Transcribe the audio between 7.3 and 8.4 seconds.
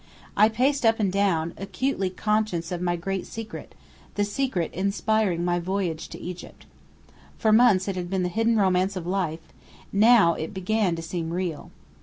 For months it had been the